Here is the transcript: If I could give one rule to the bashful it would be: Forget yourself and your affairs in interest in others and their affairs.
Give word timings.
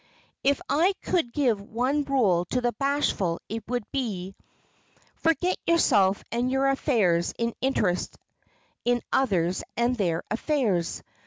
If 0.43 0.59
I 0.67 0.93
could 1.03 1.31
give 1.31 1.61
one 1.61 2.03
rule 2.05 2.45
to 2.45 2.59
the 2.59 2.71
bashful 2.71 3.39
it 3.47 3.63
would 3.67 3.83
be: 3.91 4.33
Forget 5.17 5.57
yourself 5.67 6.23
and 6.31 6.49
your 6.51 6.69
affairs 6.69 7.35
in 7.37 7.53
interest 7.61 8.17
in 8.83 9.03
others 9.13 9.61
and 9.77 9.95
their 9.95 10.23
affairs. 10.31 11.03